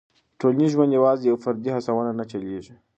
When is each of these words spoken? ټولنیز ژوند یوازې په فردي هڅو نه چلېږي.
ټولنیز 0.39 0.71
ژوند 0.75 0.95
یوازې 0.97 1.29
په 1.31 1.41
فردي 1.43 1.69
هڅو 1.73 1.99
نه 2.19 2.23
چلېږي. 2.31 2.75